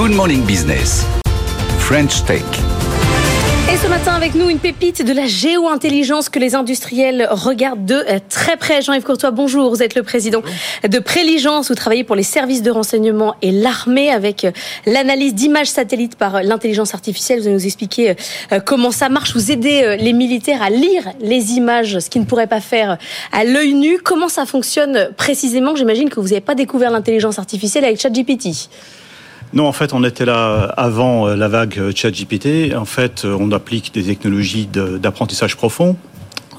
Good 0.00 0.12
Morning 0.12 0.42
Business. 0.46 1.04
French 1.78 2.24
Tech. 2.24 2.40
Et 3.70 3.76
ce 3.76 3.86
matin 3.86 4.14
avec 4.14 4.34
nous 4.34 4.48
une 4.48 4.58
pépite 4.58 5.04
de 5.04 5.12
la 5.12 5.26
géo-intelligence 5.26 6.30
que 6.30 6.38
les 6.38 6.54
industriels 6.54 7.28
regardent 7.30 7.84
de 7.84 7.96
euh, 8.08 8.18
très 8.30 8.56
près. 8.56 8.80
Jean-Yves 8.80 9.02
Courtois, 9.02 9.30
bonjour. 9.30 9.68
Vous 9.68 9.82
êtes 9.82 9.94
le 9.94 10.02
président 10.02 10.40
de 10.88 10.98
Préligence. 11.00 11.68
Vous 11.68 11.74
travaillez 11.74 12.02
pour 12.02 12.16
les 12.16 12.22
services 12.22 12.62
de 12.62 12.70
renseignement 12.70 13.34
et 13.42 13.50
l'armée 13.50 14.10
avec 14.10 14.46
euh, 14.46 14.52
l'analyse 14.86 15.34
d'images 15.34 15.68
satellites 15.68 16.16
par 16.16 16.36
euh, 16.36 16.40
l'intelligence 16.40 16.94
artificielle. 16.94 17.40
Vous 17.40 17.48
allez 17.48 17.56
nous 17.56 17.66
expliquer 17.66 18.14
comment 18.64 18.92
ça 18.92 19.10
marche. 19.10 19.34
Vous 19.34 19.52
aidez 19.52 19.98
les 20.00 20.14
militaires 20.14 20.62
à 20.62 20.70
lire 20.70 21.10
les 21.20 21.52
images, 21.52 21.98
ce 21.98 22.08
qu'ils 22.08 22.22
ne 22.22 22.26
pourraient 22.26 22.46
pas 22.46 22.62
faire 22.62 22.96
à 23.32 23.44
l'œil 23.44 23.74
nu. 23.74 23.98
Comment 23.98 24.30
ça 24.30 24.46
fonctionne 24.46 25.10
précisément? 25.18 25.76
J'imagine 25.76 26.08
que 26.08 26.20
vous 26.20 26.28
n'avez 26.28 26.40
pas 26.40 26.54
découvert 26.54 26.90
l'intelligence 26.90 27.38
artificielle 27.38 27.84
avec 27.84 28.00
ChatGPT. 28.00 28.70
Non, 29.52 29.66
en 29.66 29.72
fait, 29.72 29.92
on 29.92 30.04
était 30.04 30.24
là 30.24 30.72
avant 30.76 31.26
euh, 31.26 31.34
la 31.34 31.48
vague 31.48 31.76
euh, 31.78 31.92
ChatGPT. 31.94 32.72
En 32.76 32.84
fait, 32.84 33.24
euh, 33.24 33.36
on 33.38 33.50
applique 33.50 33.92
des 33.92 34.04
technologies 34.04 34.68
d'apprentissage 34.68 35.56
profond. 35.56 35.96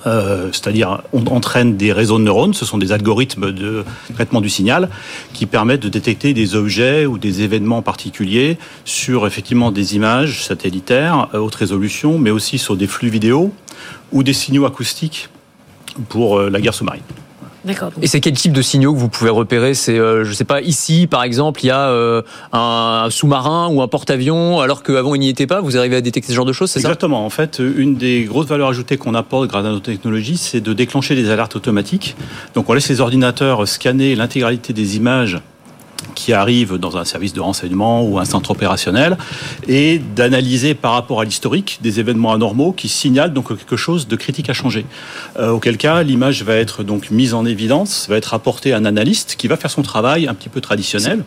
c'est-à-dire 0.03 1.03
on 1.13 1.23
entraîne 1.27 1.77
des 1.77 1.93
réseaux 1.93 2.17
de 2.17 2.23
neurones, 2.23 2.55
ce 2.55 2.65
sont 2.65 2.79
des 2.79 2.91
algorithmes 2.91 3.51
de 3.51 3.85
traitement 4.15 4.41
du 4.41 4.49
signal 4.49 4.89
qui 5.31 5.45
permettent 5.45 5.83
de 5.83 5.89
détecter 5.89 6.33
des 6.33 6.55
objets 6.55 7.05
ou 7.05 7.19
des 7.19 7.43
événements 7.43 7.83
particuliers 7.83 8.57
sur 8.83 9.27
effectivement 9.27 9.71
des 9.71 9.95
images 9.95 10.43
satellitaires 10.43 11.27
haute 11.33 11.53
résolution, 11.53 12.17
mais 12.17 12.31
aussi 12.31 12.57
sur 12.57 12.75
des 12.75 12.87
flux 12.87 13.09
vidéo 13.09 13.53
ou 14.11 14.23
des 14.23 14.33
signaux 14.33 14.65
acoustiques 14.65 15.29
pour 16.09 16.41
la 16.41 16.59
guerre 16.59 16.73
sous-marine. 16.73 17.03
Et 18.01 18.07
c'est 18.07 18.19
quel 18.19 18.33
type 18.33 18.53
de 18.53 18.61
signaux 18.61 18.93
que 18.93 18.99
vous 18.99 19.09
pouvez 19.09 19.29
repérer? 19.29 19.73
C'est, 19.73 19.97
euh, 19.97 20.23
je 20.23 20.33
sais 20.33 20.45
pas, 20.45 20.61
ici 20.61 21.07
par 21.07 21.23
exemple, 21.23 21.63
il 21.63 21.67
y 21.67 21.71
a 21.71 21.89
euh, 21.89 22.21
un 22.53 23.07
sous-marin 23.09 23.67
ou 23.71 23.81
un 23.81 23.87
porte-avions, 23.87 24.59
alors 24.59 24.83
qu'avant 24.83 25.13
il 25.15 25.19
n'y 25.19 25.29
était 25.29 25.47
pas? 25.47 25.61
Vous 25.61 25.77
arrivez 25.77 25.95
à 25.95 26.01
détecter 26.01 26.31
ce 26.31 26.35
genre 26.35 26.45
de 26.45 26.53
choses, 26.53 26.71
c'est 26.71 26.79
ça? 26.79 26.87
Exactement. 26.89 27.25
En 27.25 27.29
fait, 27.29 27.59
une 27.59 27.95
des 27.95 28.23
grosses 28.23 28.47
valeurs 28.47 28.69
ajoutées 28.69 28.97
qu'on 28.97 29.13
apporte 29.13 29.47
grâce 29.47 29.65
à 29.65 29.69
nos 29.69 29.79
technologies, 29.79 30.37
c'est 30.37 30.61
de 30.61 30.73
déclencher 30.73 31.15
des 31.15 31.29
alertes 31.29 31.55
automatiques. 31.55 32.15
Donc 32.55 32.69
on 32.69 32.73
laisse 32.73 32.89
les 32.89 33.01
ordinateurs 33.01 33.67
scanner 33.67 34.15
l'intégralité 34.15 34.73
des 34.73 34.97
images 34.97 35.39
qui 36.15 36.33
arrivent 36.33 36.75
dans 36.75 36.97
un 36.97 37.05
service 37.05 37.33
de 37.33 37.41
renseignement 37.41 38.03
ou 38.03 38.19
un 38.19 38.25
centre 38.25 38.51
opérationnel 38.51 39.17
et 39.67 39.99
d'analyser 39.99 40.73
par 40.73 40.93
rapport 40.93 41.21
à 41.21 41.25
l'historique 41.25 41.79
des 41.81 41.99
événements 41.99 42.33
anormaux 42.33 42.71
qui 42.71 42.89
signalent 42.89 43.33
donc 43.33 43.47
quelque 43.49 43.77
chose 43.77 44.07
de 44.07 44.15
critique 44.15 44.49
à 44.49 44.53
changer. 44.53 44.85
Euh, 45.39 45.51
auquel 45.51 45.77
cas, 45.77 46.03
l'image 46.03 46.43
va 46.43 46.55
être 46.55 46.83
donc 46.83 47.11
mise 47.11 47.33
en 47.33 47.45
évidence, 47.45 48.07
va 48.09 48.17
être 48.17 48.33
apportée 48.33 48.73
à 48.73 48.77
un 48.77 48.85
analyste 48.85 49.35
qui 49.37 49.47
va 49.47 49.57
faire 49.57 49.71
son 49.71 49.81
travail 49.81 50.27
un 50.27 50.33
petit 50.33 50.49
peu 50.49 50.61
traditionnel. 50.61 51.23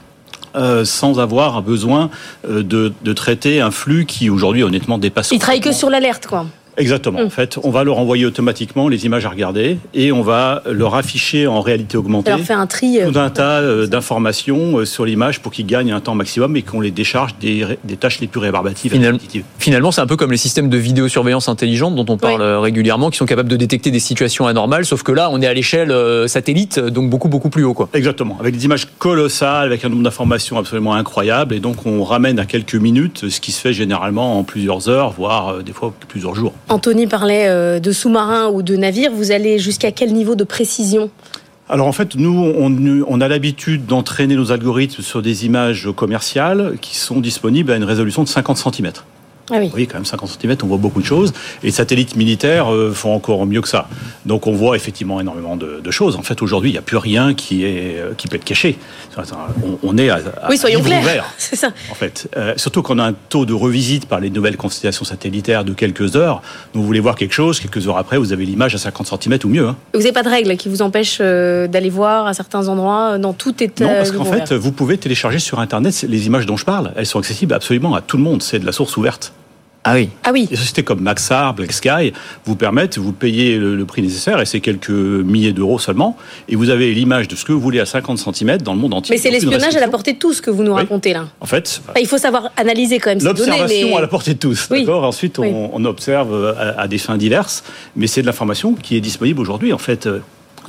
Euh, 0.56 0.84
sans 0.84 1.18
avoir 1.18 1.62
besoin 1.62 2.10
euh, 2.48 2.62
de, 2.62 2.92
de, 3.02 3.12
traiter 3.12 3.60
un 3.60 3.72
flux 3.72 4.06
qui 4.06 4.30
aujourd'hui 4.30 4.62
honnêtement 4.62 4.98
dépasse. 4.98 5.30
Il 5.32 5.40
travaille 5.40 5.60
que 5.60 5.72
sur 5.72 5.90
l'alerte, 5.90 6.28
quoi. 6.28 6.46
Exactement. 6.76 7.20
En 7.20 7.26
mm. 7.26 7.30
fait, 7.30 7.58
on 7.62 7.70
va 7.70 7.84
leur 7.84 7.98
envoyer 7.98 8.26
automatiquement 8.26 8.88
les 8.88 9.06
images 9.06 9.26
à 9.26 9.30
regarder 9.30 9.78
et 9.94 10.12
on 10.12 10.22
va 10.22 10.62
leur 10.70 10.94
afficher 10.94 11.46
en 11.46 11.60
réalité 11.60 11.96
augmentée 11.96 12.30
leur 12.30 12.40
fait 12.40 12.52
un 12.52 12.66
tri, 12.66 13.00
euh, 13.00 13.10
tout 13.10 13.18
un 13.18 13.30
tas 13.30 13.60
euh, 13.60 13.86
d'informations 13.86 14.78
euh, 14.78 14.84
sur 14.84 15.04
l'image 15.04 15.40
pour 15.40 15.52
qu'ils 15.52 15.66
gagnent 15.66 15.92
un 15.92 16.00
temps 16.00 16.14
maximum 16.14 16.56
et 16.56 16.62
qu'on 16.62 16.80
les 16.80 16.90
décharge 16.90 17.36
des, 17.40 17.66
tâches 17.98 18.20
les 18.20 18.26
plus 18.26 18.40
rébarbatives. 18.40 18.92
finalement, 19.58 19.92
c'est 19.92 20.00
un 20.00 20.06
peu 20.06 20.16
comme 20.16 20.30
les 20.30 20.36
systèmes 20.36 20.68
de 20.68 20.76
vidéosurveillance 20.76 21.48
intelligente 21.48 21.94
dont 21.94 22.06
on 22.08 22.16
parle 22.16 22.42
régulièrement, 22.42 23.10
qui 23.10 23.18
sont 23.18 23.26
capables 23.26 23.48
de 23.48 23.56
détecter 23.56 23.90
des 23.90 24.00
situations 24.00 24.46
anormales, 24.46 24.84
sauf 24.84 25.02
que 25.02 25.12
là, 25.12 25.28
on 25.30 25.40
est 25.40 25.46
à 25.46 25.54
l'échelle 25.54 25.94
satellite, 26.28 26.78
donc 26.78 27.10
beaucoup 27.10 27.28
beaucoup 27.28 27.50
plus 27.50 27.64
haut. 27.64 27.74
Quoi. 27.74 27.88
Exactement. 27.94 28.36
Avec 28.40 28.56
des 28.56 28.64
images 28.64 28.86
colossales, 28.98 29.66
avec 29.66 29.84
un 29.84 29.88
nombre 29.88 30.02
d'informations 30.02 30.58
absolument 30.58 30.94
incroyable, 30.94 31.54
et 31.54 31.60
donc 31.60 31.86
on 31.86 32.04
ramène 32.04 32.38
à 32.38 32.46
quelques 32.46 32.74
minutes 32.74 33.28
ce 33.28 33.40
qui 33.40 33.52
se 33.52 33.60
fait 33.60 33.72
généralement 33.72 34.38
en 34.38 34.44
plusieurs 34.44 34.88
heures, 34.88 35.12
voire 35.12 35.62
des 35.62 35.72
fois 35.72 35.94
plusieurs 36.08 36.34
jours. 36.34 36.52
Anthony 36.68 37.06
parlait 37.06 37.46
euh, 37.48 37.80
de 37.80 37.92
sous-marins 37.92 38.48
ou 38.48 38.62
de 38.62 38.76
navires. 38.76 39.12
Vous 39.12 39.32
allez 39.32 39.58
jusqu'à 39.58 39.92
quel 39.92 40.12
niveau 40.12 40.34
de 40.34 40.44
précision? 40.44 41.10
Alors 41.68 41.86
en 41.86 41.92
fait, 41.92 42.14
nous, 42.16 42.52
on, 42.58 43.20
a 43.20 43.28
l'habitude 43.28 43.86
d'entraîner 43.86 44.36
nos 44.36 44.52
algorithmes 44.52 45.02
sur 45.02 45.22
des 45.22 45.46
images 45.46 45.88
commerciales 45.96 46.76
qui 46.80 46.96
sont 46.96 47.20
disponibles 47.20 47.72
à 47.72 47.76
une 47.76 47.84
résolution 47.84 48.22
de 48.22 48.28
50 48.28 48.58
cm. 48.58 48.92
Ah 49.50 49.56
oui. 49.58 49.70
oui. 49.74 49.86
quand 49.86 49.96
même 49.98 50.06
50 50.06 50.38
cm, 50.40 50.56
on 50.62 50.66
voit 50.66 50.78
beaucoup 50.78 51.02
de 51.02 51.06
choses. 51.06 51.32
Et 51.62 51.66
les 51.66 51.72
satellites 51.72 52.16
militaires 52.16 52.72
euh, 52.72 52.92
font 52.92 53.14
encore 53.14 53.44
mieux 53.44 53.60
que 53.60 53.68
ça. 53.68 53.88
Donc 54.24 54.46
on 54.46 54.52
voit 54.52 54.74
effectivement 54.74 55.20
énormément 55.20 55.56
de, 55.56 55.90
choses. 55.90 56.16
En 56.16 56.22
fait, 56.22 56.42
aujourd'hui, 56.42 56.70
il 56.70 56.72
n'y 56.72 56.78
a 56.78 56.82
plus 56.82 56.96
rien 56.96 57.34
qui, 57.34 57.64
est, 57.64 57.98
euh, 57.98 58.14
qui 58.16 58.26
peut 58.26 58.36
être 58.36 58.44
caché. 58.44 58.78
On, 59.82 59.96
est 59.96 60.08
à, 60.08 60.18
oui, 60.48 60.58
soyons 60.58 60.80
clairs. 60.80 61.24
C'est 61.38 61.56
ça. 61.56 61.68
En 61.90 61.94
fait, 61.94 62.28
euh, 62.36 62.54
surtout 62.56 62.82
qu'on 62.82 62.98
a 62.98 63.04
un 63.04 63.12
taux 63.12 63.44
de 63.44 63.52
revisite 63.52 64.06
par 64.06 64.18
les 64.18 64.30
nouvelles 64.30 64.56
constellations 64.56 65.04
satellitaires 65.04 65.64
de 65.64 65.72
quelques 65.72 66.16
heures. 66.16 66.42
Donc, 66.72 66.82
vous 66.82 66.86
voulez 66.86 67.00
voir 67.00 67.14
quelque 67.14 67.34
chose, 67.34 67.60
quelques 67.60 67.86
heures 67.86 67.98
après, 67.98 68.18
vous 68.18 68.32
avez 68.32 68.44
l'image 68.44 68.74
à 68.74 68.78
50 68.78 69.22
cm 69.22 69.38
ou 69.44 69.48
mieux. 69.48 69.68
Hein. 69.68 69.76
Vous 69.92 70.00
n'avez 70.00 70.12
pas 70.12 70.22
de 70.22 70.30
règles 70.30 70.56
qui 70.56 70.68
vous 70.68 70.82
empêchent 70.82 71.18
d'aller 71.18 71.90
voir 71.90 72.26
à 72.26 72.34
certains 72.34 72.66
endroits 72.66 73.18
dans 73.18 73.34
tout 73.34 73.62
état 73.62 73.84
Non, 73.84 73.94
parce 73.94 74.10
qu'en 74.10 74.24
fait, 74.24 74.52
vous 74.52 74.72
pouvez 74.72 74.98
télécharger 74.98 75.38
sur 75.38 75.60
Internet 75.60 76.04
les 76.08 76.26
images 76.26 76.46
dont 76.46 76.56
je 76.56 76.64
parle. 76.64 76.92
Elles 76.96 77.06
sont 77.06 77.18
accessibles 77.18 77.52
absolument 77.52 77.94
à 77.94 78.00
tout 78.00 78.16
le 78.16 78.22
monde. 78.22 78.42
C'est 78.42 78.58
de 78.58 78.66
la 78.66 78.72
source 78.72 78.96
ouverte. 78.96 79.32
Ah 79.84 79.94
oui. 79.94 80.08
Ah 80.24 80.30
oui. 80.32 80.48
Les 80.50 80.56
sociétés 80.56 80.82
comme 80.82 81.00
Maxar, 81.00 81.52
Black 81.52 81.72
Sky 81.72 82.12
vous 82.46 82.56
permettent, 82.56 82.96
vous 82.96 83.12
payez 83.12 83.58
le, 83.58 83.84
prix 83.84 84.00
nécessaire 84.00 84.40
et 84.40 84.46
c'est 84.46 84.60
quelques 84.60 84.88
milliers 84.88 85.52
d'euros 85.52 85.78
seulement. 85.78 86.16
Et 86.48 86.56
vous 86.56 86.70
avez 86.70 86.94
l'image 86.94 87.28
de 87.28 87.36
ce 87.36 87.44
que 87.44 87.52
vous 87.52 87.60
voulez 87.60 87.80
à 87.80 87.86
50 87.86 88.18
cm 88.18 88.58
dans 88.58 88.72
le 88.72 88.80
monde 88.80 88.94
entier. 88.94 89.14
Mais 89.14 89.20
c'est 89.20 89.30
l'espionnage 89.30 89.76
à 89.76 89.80
la 89.80 89.88
portée 89.88 90.14
de 90.14 90.18
tous 90.18 90.40
que 90.40 90.50
vous 90.50 90.62
nous 90.62 90.72
racontez 90.72 91.12
là. 91.12 91.28
En 91.40 91.46
fait. 91.46 91.82
il 92.00 92.06
faut 92.06 92.18
savoir 92.18 92.50
analyser 92.56 92.98
quand 92.98 93.10
même 93.10 93.20
ces 93.20 93.26
données. 93.26 93.46
L'observation 93.46 93.96
à 93.96 94.00
la 94.00 94.08
portée 94.08 94.34
de 94.34 94.38
tous. 94.38 94.68
D'accord? 94.70 95.04
Ensuite, 95.04 95.38
on, 95.38 95.84
observe 95.84 96.56
à, 96.58 96.80
à, 96.80 96.88
des 96.88 96.96
fins 96.96 97.18
diverses, 97.18 97.62
mais 97.94 98.06
c'est 98.06 98.22
de 98.22 98.26
l'information 98.26 98.72
qui 98.74 98.96
est 98.96 99.02
disponible 99.02 99.38
aujourd'hui. 99.40 99.74
En 99.74 99.78
fait, 99.78 100.08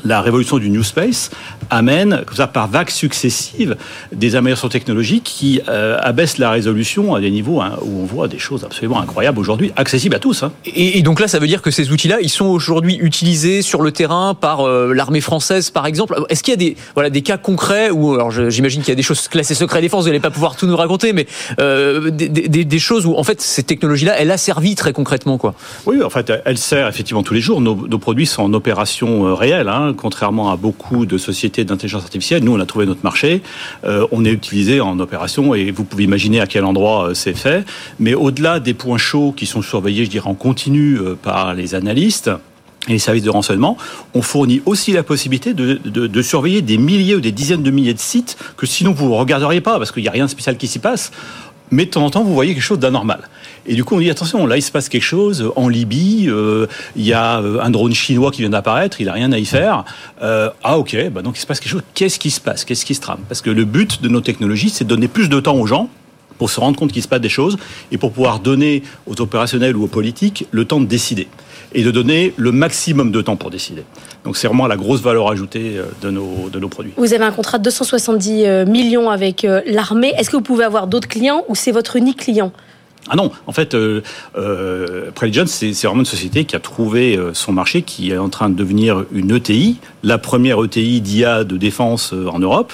la 0.03 0.21
révolution 0.21 0.57
du 0.57 0.69
New 0.69 0.83
Space 0.83 1.31
amène, 1.69 2.21
comme 2.25 2.37
ça, 2.37 2.47
par 2.47 2.67
vagues 2.67 2.89
successives, 2.89 3.75
des 4.11 4.35
améliorations 4.35 4.69
technologiques 4.69 5.23
qui 5.23 5.61
euh, 5.67 5.97
abaissent 6.01 6.37
la 6.37 6.51
résolution 6.51 7.15
à 7.15 7.21
des 7.21 7.31
niveaux 7.31 7.61
hein, 7.61 7.77
où 7.81 8.01
on 8.01 8.05
voit 8.05 8.27
des 8.27 8.37
choses 8.37 8.63
absolument 8.63 8.99
incroyables 8.99 9.39
aujourd'hui, 9.39 9.71
accessibles 9.75 10.15
à 10.15 10.19
tous. 10.19 10.43
Hein. 10.43 10.51
Et, 10.65 11.01
donc 11.01 11.19
là, 11.19 11.27
ça 11.27 11.39
veut 11.39 11.47
dire 11.47 11.61
que 11.61 11.71
ces 11.71 11.91
outils-là, 11.91 12.17
ils 12.21 12.29
sont 12.29 12.45
aujourd'hui 12.45 12.97
utilisés 13.01 13.61
sur 13.61 13.81
le 13.81 13.91
terrain 13.91 14.33
par 14.33 14.61
euh, 14.61 14.93
l'armée 14.93 15.21
française, 15.21 15.69
par 15.69 15.85
exemple. 15.85 16.15
Est-ce 16.29 16.43
qu'il 16.43 16.51
y 16.51 16.55
a 16.55 16.57
des, 16.57 16.75
voilà, 16.93 17.09
des 17.09 17.21
cas 17.21 17.37
concrets 17.37 17.89
où, 17.89 18.13
alors 18.13 18.31
j'imagine 18.31 18.81
qu'il 18.81 18.89
y 18.89 18.93
a 18.93 18.95
des 18.95 19.03
choses 19.03 19.27
classées 19.27 19.55
secret 19.55 19.81
défense, 19.81 20.03
vous 20.03 20.09
n'allez 20.09 20.19
pas 20.19 20.31
pouvoir 20.31 20.55
tout 20.55 20.67
nous 20.67 20.77
raconter, 20.77 21.13
mais 21.13 21.27
euh, 21.59 22.09
des, 22.09 22.29
des, 22.29 22.65
des, 22.65 22.79
choses 22.79 23.05
où, 23.05 23.15
en 23.15 23.23
fait, 23.23 23.41
cette 23.41 23.67
technologie-là, 23.67 24.15
elle 24.17 24.31
a 24.31 24.37
servi 24.37 24.75
très 24.75 24.93
concrètement, 24.93 25.37
quoi? 25.37 25.55
Oui, 25.85 26.01
en 26.03 26.09
fait, 26.09 26.31
elle 26.45 26.57
sert 26.57 26.87
effectivement 26.87 27.23
tous 27.23 27.33
les 27.33 27.41
jours. 27.41 27.61
Nos, 27.61 27.87
nos 27.87 27.99
produits 27.99 28.25
sont 28.25 28.43
en 28.43 28.53
opération 28.53 29.35
réelle. 29.35 29.69
Hein, 29.69 29.84
contrairement 29.93 30.51
à 30.51 30.55
beaucoup 30.55 31.05
de 31.05 31.17
sociétés 31.17 31.63
d'intelligence 31.63 32.03
artificielle, 32.03 32.43
nous, 32.43 32.53
on 32.53 32.59
a 32.59 32.65
trouvé 32.65 32.85
notre 32.85 33.03
marché, 33.03 33.41
euh, 33.83 34.07
on 34.11 34.25
est 34.25 34.31
utilisé 34.31 34.81
en 34.81 34.99
opération 34.99 35.53
et 35.55 35.71
vous 35.71 35.83
pouvez 35.83 36.03
imaginer 36.03 36.41
à 36.41 36.47
quel 36.47 36.65
endroit 36.65 37.09
euh, 37.09 37.13
c'est 37.13 37.33
fait. 37.33 37.65
Mais 37.99 38.13
au-delà 38.13 38.59
des 38.59 38.73
points 38.73 38.97
chauds 38.97 39.33
qui 39.35 39.45
sont 39.45 39.61
surveillés, 39.61 40.05
je 40.05 40.09
dirais, 40.09 40.29
en 40.29 40.35
continu 40.35 40.97
euh, 40.97 41.15
par 41.15 41.53
les 41.53 41.75
analystes, 41.75 42.31
et 42.87 42.91
les 42.91 42.99
services 42.99 43.23
de 43.23 43.31
renseignement, 43.31 43.77
on 44.13 44.21
fournit 44.21 44.61
aussi 44.67 44.91
la 44.91 45.01
possibilité 45.01 45.55
de, 45.55 45.79
de, 45.83 46.21
surveiller 46.21 46.61
des 46.61 46.77
milliers 46.77 47.15
ou 47.15 47.19
des 47.19 47.31
dizaines 47.31 47.63
de 47.63 47.71
milliers 47.71 47.95
de 47.95 47.99
sites 47.99 48.37
que 48.57 48.67
sinon 48.67 48.91
vous 48.91 49.09
ne 49.09 49.15
regarderiez 49.15 49.61
pas 49.61 49.79
parce 49.79 49.91
qu'il 49.91 50.03
n'y 50.03 50.07
a 50.07 50.11
rien 50.11 50.25
de 50.25 50.29
spécial 50.29 50.55
qui 50.55 50.67
s'y 50.67 50.77
passe 50.77 51.11
mais 51.71 51.85
de 51.85 51.91
temps 51.91 52.05
en 52.05 52.09
temps, 52.09 52.23
vous 52.23 52.33
voyez 52.33 52.53
quelque 52.53 52.63
chose 52.63 52.79
d'anormal. 52.79 53.29
Et 53.67 53.73
du 53.73 53.83
coup, 53.83 53.95
on 53.95 53.99
dit 53.99 54.09
attention, 54.09 54.45
là, 54.45 54.57
il 54.57 54.61
se 54.61 54.71
passe 54.71 54.89
quelque 54.89 55.03
chose 55.03 55.51
en 55.55 55.67
Libye. 55.67 56.27
Euh, 56.29 56.67
il 56.95 57.05
y 57.05 57.13
a 57.13 57.39
euh, 57.39 57.59
un 57.61 57.69
drone 57.69 57.93
chinois 57.93 58.31
qui 58.31 58.41
vient 58.41 58.49
d'apparaître. 58.49 59.01
Il 59.01 59.09
a 59.09 59.13
rien 59.13 59.31
à 59.31 59.39
y 59.39 59.45
faire. 59.45 59.85
Euh, 60.21 60.49
ah, 60.63 60.77
ok. 60.77 61.09
Bah, 61.11 61.21
donc, 61.21 61.37
il 61.37 61.41
se 61.41 61.47
passe 61.47 61.59
quelque 61.59 61.71
chose. 61.71 61.83
Qu'est-ce 61.95 62.19
qui 62.19 62.29
se 62.29 62.39
passe? 62.39 62.63
Qu'est-ce 62.63 62.85
qui 62.85 62.93
se 62.93 63.01
trame? 63.01 63.19
Parce 63.27 63.41
que 63.41 63.49
le 63.49 63.65
but 63.65 64.01
de 64.01 64.09
nos 64.09 64.21
technologies, 64.21 64.69
c'est 64.69 64.83
de 64.83 64.89
donner 64.89 65.07
plus 65.07 65.29
de 65.29 65.39
temps 65.39 65.55
aux 65.55 65.65
gens 65.65 65.89
pour 66.37 66.49
se 66.49 66.59
rendre 66.59 66.77
compte 66.77 66.91
qu'il 66.91 67.01
se 67.01 67.07
passe 67.07 67.21
des 67.21 67.29
choses 67.29 67.57
et 67.91 67.97
pour 67.97 68.11
pouvoir 68.11 68.39
donner 68.39 68.83
aux 69.07 69.19
opérationnels 69.21 69.75
ou 69.75 69.83
aux 69.83 69.87
politiques 69.87 70.47
le 70.51 70.65
temps 70.65 70.79
de 70.79 70.85
décider 70.85 71.27
et 71.73 71.83
de 71.83 71.91
donner 71.91 72.33
le 72.37 72.51
maximum 72.51 73.11
de 73.11 73.21
temps 73.21 73.35
pour 73.35 73.51
décider. 73.51 73.83
Donc 74.23 74.37
c'est 74.37 74.47
vraiment 74.47 74.67
la 74.67 74.77
grosse 74.77 75.01
valeur 75.01 75.29
ajoutée 75.29 75.77
euh, 75.77 75.83
de 76.01 76.09
nos, 76.09 76.49
de 76.49 76.59
nos 76.59 76.69
produits. 76.69 76.93
Vous 76.97 77.13
avez 77.13 77.25
un 77.25 77.31
contrat 77.31 77.57
de 77.57 77.63
270 77.63 78.45
euh, 78.45 78.65
millions 78.65 79.09
avec 79.09 79.45
euh, 79.45 79.61
l'armée. 79.65 80.13
Est-ce 80.17 80.29
que 80.29 80.37
vous 80.37 80.41
pouvez 80.41 80.63
avoir 80.63 80.87
d'autres 80.87 81.07
clients 81.07 81.43
ou 81.49 81.55
c'est 81.55 81.71
votre 81.71 81.95
unique 81.95 82.19
client? 82.19 82.51
Ah 83.07 83.15
non, 83.15 83.31
en 83.45 83.51
fait, 83.51 83.75
euh, 83.75 84.01
euh, 84.35 85.11
c'est 85.45 85.71
vraiment 85.83 85.99
une 85.99 86.05
société 86.05 86.45
qui 86.45 86.55
a 86.55 86.59
trouvé 86.59 87.15
euh, 87.15 87.35
son 87.35 87.51
marché, 87.51 87.83
qui 87.83 88.11
est 88.11 88.17
en 88.17 88.29
train 88.29 88.49
de 88.49 88.55
devenir 88.55 89.05
une 89.11 89.35
ETI, 89.35 89.77
la 90.01 90.17
première 90.17 90.63
ETI 90.63 91.01
d'IA 91.01 91.43
de 91.43 91.55
défense 91.55 92.13
euh, 92.13 92.27
en 92.27 92.39
Europe. 92.39 92.73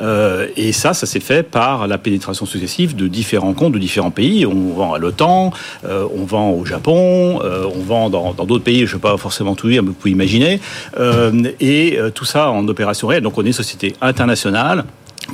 Euh, 0.00 0.46
et 0.56 0.72
ça, 0.72 0.94
ça 0.94 1.04
s'est 1.04 1.20
fait 1.20 1.42
par 1.42 1.88
la 1.88 1.98
pénétration 1.98 2.46
successive 2.46 2.96
de 2.96 3.06
différents 3.06 3.52
comptes 3.52 3.74
de 3.74 3.78
différents 3.78 4.10
pays. 4.10 4.46
On 4.46 4.72
vend 4.74 4.94
à 4.94 4.98
l'OTAN, 4.98 5.52
on 5.84 6.24
vend 6.24 6.50
au 6.52 6.64
Japon, 6.64 7.40
on 7.42 7.80
vend 7.80 8.08
dans 8.08 8.32
d'autres 8.32 8.64
pays, 8.64 8.86
je 8.86 8.92
ne 8.92 8.96
vais 8.96 9.02
pas 9.02 9.16
forcément 9.16 9.54
tout 9.54 9.68
dire, 9.68 9.82
mais 9.82 9.88
vous 9.88 9.94
pouvez 9.94 10.12
imaginer. 10.12 10.60
et 11.60 11.98
tout 12.14 12.24
ça 12.24 12.50
en 12.50 12.66
opération 12.68 13.08
réelle. 13.08 13.22
Donc 13.22 13.36
on 13.36 13.42
est 13.42 13.48
une 13.48 13.52
société 13.52 13.94
internationale 14.00 14.84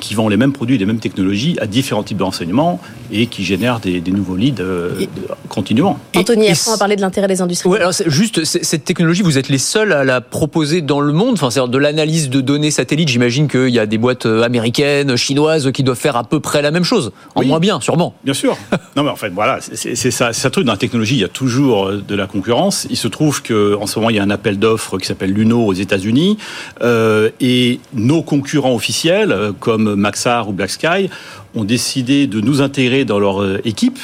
qui 0.00 0.14
vend 0.14 0.28
les 0.28 0.36
mêmes 0.36 0.52
produits, 0.52 0.78
les 0.78 0.86
mêmes 0.86 0.98
technologies 0.98 1.56
à 1.60 1.66
différents 1.66 2.02
types 2.02 2.16
de 2.18 2.22
renseignements 2.22 2.80
et 3.10 3.26
qui 3.26 3.44
génèrent 3.44 3.80
des, 3.80 4.00
nouveaux 4.12 4.36
leads 4.36 4.60
euh, 4.60 5.06
continuellement. 5.48 5.98
Anthony, 6.16 6.46
et, 6.46 6.52
on 6.66 6.72
va 6.72 6.78
parler 6.78 6.96
de 6.96 7.00
l'intérêt 7.00 7.28
des 7.28 7.40
industries. 7.40 7.68
Ouais, 7.68 7.78
alors 7.78 7.92
juste 8.06 8.44
cette 8.44 8.84
technologie, 8.84 9.22
vous 9.22 9.38
êtes 9.38 9.48
les 9.48 9.58
seuls 9.58 9.92
à 9.92 10.04
la 10.04 10.20
proposer 10.20 10.80
dans 10.80 11.00
le 11.00 11.12
monde. 11.12 11.34
Enfin, 11.34 11.50
c'est 11.50 11.60
de 11.68 11.78
l'analyse 11.78 12.30
de 12.30 12.40
données 12.40 12.70
satellites. 12.70 13.08
J'imagine 13.08 13.48
qu'il 13.48 13.68
y 13.68 13.78
a 13.78 13.86
des 13.86 13.98
boîtes 13.98 14.26
euh, 14.26 14.42
américaines, 14.42 15.16
chinoises 15.16 15.70
qui 15.72 15.82
doivent 15.82 15.98
faire 15.98 16.16
à 16.16 16.24
peu 16.24 16.40
près 16.40 16.62
la 16.62 16.70
même 16.70 16.84
chose, 16.84 17.12
en 17.34 17.44
moins 17.44 17.60
bien, 17.60 17.80
sûrement. 17.80 18.14
Bien 18.24 18.34
sûr. 18.34 18.56
non, 18.96 19.02
mais 19.02 19.10
en 19.10 19.16
fait, 19.16 19.30
voilà, 19.30 19.58
c'est 19.60 20.10
ça, 20.10 20.32
ça 20.32 20.50
truc 20.50 20.64
dans 20.64 20.72
la 20.72 20.78
technologie. 20.78 21.14
Il 21.14 21.20
y 21.20 21.24
a 21.24 21.28
toujours 21.28 21.88
euh, 21.88 22.02
de 22.06 22.14
la 22.14 22.26
concurrence. 22.26 22.86
Il 22.90 22.96
se 22.96 23.08
trouve 23.08 23.42
que 23.42 23.76
en 23.76 23.86
ce 23.86 23.98
moment, 23.98 24.10
il 24.10 24.16
y 24.16 24.18
a 24.18 24.22
un 24.22 24.30
appel 24.30 24.58
d'offres 24.58 24.98
qui 24.98 25.06
s'appelle 25.06 25.32
Luno 25.32 25.66
aux 25.66 25.72
États-Unis, 25.72 26.38
euh, 26.82 27.30
et 27.40 27.80
nos 27.94 28.22
concurrents 28.22 28.74
officiels, 28.74 29.52
comme 29.60 29.81
Maxar 29.82 30.48
ou 30.48 30.52
Black 30.52 30.70
Sky 30.70 31.10
ont 31.54 31.64
décidé 31.64 32.26
de 32.26 32.40
nous 32.40 32.60
intégrer 32.60 33.04
dans 33.04 33.18
leur 33.18 33.42
euh, 33.42 33.60
équipe 33.64 33.98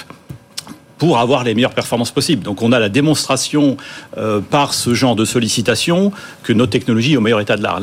pour 0.99 1.19
avoir 1.19 1.45
les 1.45 1.55
meilleures 1.55 1.73
performances 1.73 2.11
possibles. 2.11 2.43
Donc 2.43 2.61
on 2.63 2.73
a 2.73 2.79
la 2.79 2.89
démonstration 2.89 3.77
euh, 4.17 4.41
par 4.41 4.75
ce 4.75 4.95
genre 4.95 5.17
de 5.17 5.25
sollicitation 5.25 6.13
que 6.43 6.53
notre 6.53 6.73
technologie 6.73 7.15
est 7.15 7.17
au 7.17 7.21
meilleur 7.21 7.41
état 7.41 7.57
de 7.57 7.63
l'art. 7.63 7.81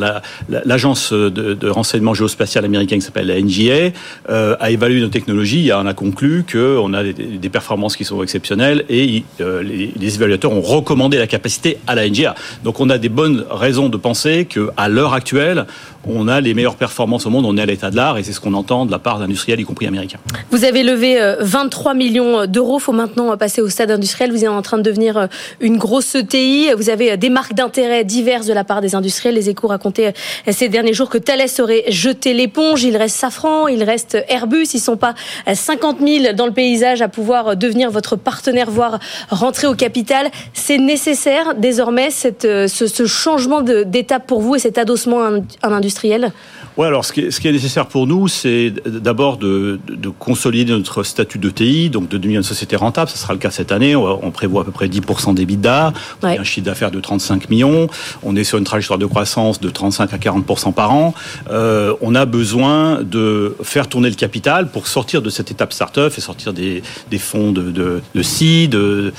L'agence 0.49 1.13
de, 1.13 1.69
renseignement 1.69 2.13
géospatial 2.13 2.65
américaine 2.65 2.99
qui 2.99 3.05
s'appelle 3.05 3.27
la 3.27 3.41
NGA 3.41 3.91
euh, 4.29 4.55
a 4.59 4.71
évalué 4.71 5.01
nos 5.01 5.07
technologies 5.07 5.67
et 5.67 5.73
en 5.73 5.85
a 5.85 5.93
conclu 5.93 6.45
qu'on 6.49 6.93
a 6.93 7.03
des, 7.03 7.49
performances 7.49 7.95
qui 7.95 8.03
sont 8.03 8.21
exceptionnelles 8.21 8.83
et 8.89 9.23
euh, 9.39 9.63
les, 9.63 10.15
évaluateurs 10.15 10.51
ont 10.51 10.61
recommandé 10.61 11.17
la 11.17 11.27
capacité 11.27 11.77
à 11.87 11.95
la 11.95 12.07
NGA. 12.07 12.35
Donc 12.63 12.79
on 12.79 12.89
a 12.89 12.97
des 12.97 13.09
bonnes 13.09 13.45
raisons 13.49 13.87
de 13.87 13.97
penser 13.97 14.45
qu'à 14.45 14.87
l'heure 14.89 15.13
actuelle, 15.13 15.65
on 16.07 16.27
a 16.27 16.41
les 16.41 16.53
meilleures 16.53 16.75
performances 16.75 17.25
au 17.25 17.29
monde, 17.29 17.45
on 17.45 17.55
est 17.57 17.61
à 17.61 17.65
l'état 17.65 17.91
de 17.91 17.95
l'art 17.95 18.17
et 18.17 18.23
c'est 18.23 18.33
ce 18.33 18.41
qu'on 18.41 18.53
entend 18.53 18.85
de 18.85 18.91
la 18.91 18.99
part 18.99 19.19
d'industriels, 19.19 19.59
y 19.59 19.63
compris 19.63 19.87
américains. 19.87 20.19
Vous 20.51 20.65
avez 20.65 20.83
levé 20.83 21.17
23 21.39 21.93
millions 21.93 22.45
d'euros. 22.45 22.79
Faut 22.79 22.91
maintenant 23.05 23.35
passer 23.37 23.61
au 23.61 23.69
stade 23.69 23.91
industriel. 23.91 24.31
Vous 24.31 24.43
êtes 24.43 24.49
en 24.49 24.61
train 24.61 24.77
de 24.77 24.83
devenir 24.83 25.17
euh, 25.17 25.27
une 25.59 25.77
grosse 25.77 26.15
ETI. 26.15 26.69
Vous 26.75 26.89
avez 26.89 27.11
euh, 27.11 27.17
des 27.17 27.29
marques 27.29 27.53
d'intérêt 27.53 28.03
diverses 28.03 28.47
de 28.47 28.53
la 28.53 28.63
part 28.63 28.81
des 28.81 28.95
industriels. 28.95 29.35
Les 29.35 29.49
échos 29.49 29.67
racontaient 29.67 30.13
euh, 30.47 30.51
ces 30.51 30.69
derniers 30.69 30.93
jours 30.93 31.09
que 31.09 31.17
Thales 31.17 31.47
aurait 31.59 31.83
jeté 31.89 32.33
l'éponge. 32.33 32.83
Il 32.83 32.97
reste 32.97 33.15
Safran, 33.17 33.67
il 33.67 33.83
reste 33.83 34.17
Airbus. 34.27 34.67
Ils 34.73 34.79
sont 34.79 34.97
pas 34.97 35.13
50 35.51 35.97
000 35.99 36.33
dans 36.33 36.47
le 36.47 36.51
paysage 36.51 37.01
à 37.01 37.07
pouvoir 37.07 37.55
devenir 37.55 37.91
votre 37.91 38.15
partenaire, 38.15 38.69
voire 38.69 38.99
rentrer 39.29 39.67
au 39.67 39.75
capital. 39.75 40.29
C'est 40.53 40.77
nécessaire 40.77 41.55
désormais 41.55 42.09
cette, 42.09 42.43
ce, 42.43 43.05
changement 43.05 43.61
d'étape 43.61 44.25
pour 44.25 44.41
vous 44.41 44.55
et 44.55 44.59
cet 44.59 44.77
adossement 44.77 45.21
en 45.63 45.71
industriel? 45.71 46.31
Oui, 46.77 46.87
alors 46.87 47.05
ce 47.05 47.13
qui, 47.13 47.21
est, 47.21 47.51
nécessaire 47.51 47.87
pour 47.87 48.05
nous, 48.05 48.27
c'est 48.27 48.73
d'abord 48.85 49.37
de, 49.37 49.79
de, 49.87 50.09
consolider 50.09 50.73
notre 50.73 51.03
statut 51.03 51.37
de 51.37 51.49
TI, 51.49 51.89
donc 51.89 52.09
de 52.09 52.17
devenir 52.17 52.39
une 52.39 52.43
société 52.43 52.75
rentable. 52.75 52.94
Ce 53.05 53.17
sera 53.17 53.33
le 53.33 53.39
cas 53.39 53.51
cette 53.51 53.71
année. 53.71 53.95
On, 53.95 54.31
prévoit 54.31 54.61
à 54.61 54.65
peu 54.65 54.71
près 54.71 54.87
10% 54.87 55.33
d'EBITDA. 55.33 55.93
On 56.21 56.27
a 56.27 56.39
un 56.39 56.43
chiffre 56.43 56.65
d'affaires 56.65 56.91
de 56.91 56.99
35 56.99 57.49
millions. 57.49 57.87
On 58.23 58.35
est 58.35 58.43
sur 58.43 58.57
une 58.57 58.63
trajectoire 58.63 58.99
de 58.99 59.05
croissance 59.05 59.59
de 59.59 59.69
35 59.69 60.13
à 60.13 60.17
40% 60.17 60.73
par 60.73 60.93
an. 60.93 61.13
Euh, 61.49 61.93
on 62.01 62.15
a 62.15 62.25
besoin 62.25 63.01
de 63.03 63.55
faire 63.63 63.87
tourner 63.87 64.09
le 64.09 64.15
capital 64.15 64.67
pour 64.67 64.87
sortir 64.87 65.21
de 65.21 65.29
cette 65.29 65.51
étape 65.51 65.73
start-up 65.73 66.13
et 66.17 66.21
sortir 66.21 66.53
des, 66.53 66.83
des 67.09 67.19
fonds 67.19 67.51
de, 67.51 67.71
de, 67.71 68.01
de 68.13 68.21
seed 68.21 68.75
euh, 68.75 69.11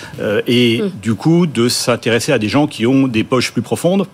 et 0.47 0.83
mm. 0.83 0.91
du 1.03 1.15
coup 1.15 1.47
de 1.47 1.69
s'intéresser 1.69 2.33
à 2.33 2.39
des 2.39 2.49
gens 2.49 2.67
qui 2.67 2.87
ont 2.87 3.07
des 3.09 3.25
poches 3.25 3.53
plus 3.53 3.63
profondes 3.63 4.07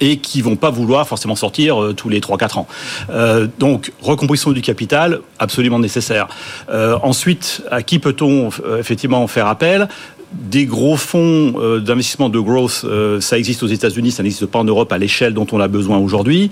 et 0.00 0.16
qui 0.18 0.42
vont 0.42 0.56
pas 0.56 0.70
vouloir 0.70 1.06
forcément 1.06 1.36
sortir 1.36 1.82
euh, 1.82 1.92
tous 1.92 2.08
les 2.08 2.20
3-4 2.20 2.58
ans. 2.58 2.66
Euh, 3.10 3.46
donc, 3.58 3.92
recomposition 4.00 4.52
du 4.52 4.62
capital, 4.62 5.20
absolument 5.38 5.78
nécessaire. 5.78 6.28
Euh, 6.70 6.98
ensuite, 7.02 7.62
à 7.70 7.82
qui 7.82 7.98
peut-on 7.98 8.50
effectivement 8.78 9.26
faire 9.26 9.46
appel? 9.46 9.88
Des 10.32 10.64
gros 10.64 10.96
fonds 10.96 11.78
d'investissement 11.80 12.28
de 12.28 12.38
growth, 12.38 12.86
ça 13.20 13.36
existe 13.36 13.64
aux 13.64 13.66
États-Unis, 13.66 14.12
ça 14.12 14.22
n'existe 14.22 14.46
pas 14.46 14.60
en 14.60 14.64
Europe 14.64 14.92
à 14.92 14.98
l'échelle 14.98 15.34
dont 15.34 15.46
on 15.50 15.58
a 15.58 15.66
besoin 15.66 15.98
aujourd'hui. 15.98 16.50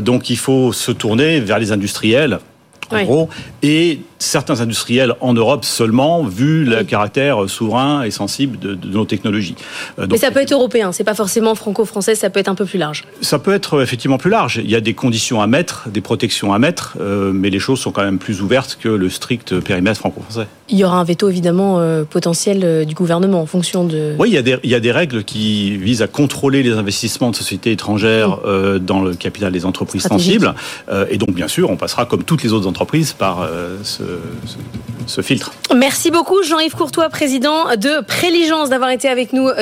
donc 0.00 0.30
il 0.30 0.38
faut 0.38 0.72
se 0.72 0.92
tourner 0.92 1.38
vers 1.40 1.58
les 1.58 1.72
industriels, 1.72 2.38
en 2.90 3.04
gros, 3.04 3.28
et 3.62 4.00
certains 4.22 4.60
industriels 4.60 5.14
en 5.20 5.34
Europe 5.34 5.64
seulement, 5.64 6.22
vu 6.22 6.64
le 6.64 6.84
caractère 6.84 7.48
souverain 7.48 8.04
et 8.04 8.10
sensible 8.10 8.58
de, 8.58 8.78
nos 8.86 9.04
technologies. 9.04 9.56
Euh, 9.98 10.06
Mais 10.10 10.18
ça 10.18 10.30
peut 10.30 10.40
être 10.40 10.52
européen, 10.52 10.92
c'est 10.92 11.04
pas 11.04 11.14
forcément 11.14 11.54
franco-français, 11.54 12.14
ça 12.14 12.30
peut 12.30 12.40
être 12.40 12.48
un 12.48 12.54
peu 12.54 12.64
plus 12.64 12.78
large. 12.78 13.04
Ça 13.20 13.38
peut 13.38 13.52
être 13.52 13.74
euh, 13.74 13.82
effectivement 13.82 14.18
plus 14.18 14.30
large. 14.30 14.60
Il 14.62 14.70
y 14.70 14.76
a 14.76 14.80
des 14.80 14.94
conditions 14.94 15.40
à 15.40 15.46
mettre, 15.46 15.88
des 15.88 16.00
protections 16.00 16.52
à 16.52 16.58
mettre, 16.58 16.96
euh, 17.00 17.32
mais 17.32 17.50
les 17.50 17.58
choses 17.58 17.80
sont 17.80 17.90
quand 17.90 18.04
même 18.04 18.18
plus 18.18 18.42
ouvertes 18.42 18.78
que 18.80 18.88
le 18.88 19.10
strict 19.10 19.58
périmètre 19.60 19.98
franco-français. 19.98 20.46
Il 20.68 20.78
y 20.78 20.84
aura 20.84 20.96
un 20.98 21.04
veto 21.04 21.28
évidemment 21.28 21.82
potentiel 22.08 22.86
du 22.86 22.94
gouvernement 22.94 23.42
en 23.42 23.46
fonction 23.46 23.84
de. 23.84 24.14
Oui, 24.18 24.30
il 24.30 24.34
y, 24.34 24.38
a 24.38 24.42
des, 24.42 24.56
il 24.62 24.70
y 24.70 24.74
a 24.74 24.80
des 24.80 24.92
règles 24.92 25.22
qui 25.22 25.76
visent 25.76 26.00
à 26.00 26.06
contrôler 26.06 26.62
les 26.62 26.72
investissements 26.72 27.30
de 27.30 27.36
sociétés 27.36 27.72
étrangères 27.72 28.38
dans 28.80 29.02
le 29.02 29.14
capital 29.14 29.52
des 29.52 29.66
entreprises 29.66 30.02
sensibles. 30.02 30.54
et 31.10 31.18
donc, 31.18 31.32
bien 31.32 31.48
sûr, 31.48 31.68
on 31.68 31.76
passera 31.76 32.06
comme 32.06 32.24
toutes 32.24 32.42
les 32.42 32.54
autres 32.54 32.66
entreprises 32.66 33.12
par 33.12 33.46
ce 35.06 35.20
filtre. 35.20 35.52
Merci 35.74 36.10
beaucoup 36.10 36.42
Jean-Yves 36.42 36.74
Courtois, 36.74 37.08
président 37.08 37.76
de 37.76 38.02
Préligence, 38.04 38.68
d'avoir 38.68 38.90
été 38.90 39.08
avec 39.08 39.32
nous. 39.32 39.50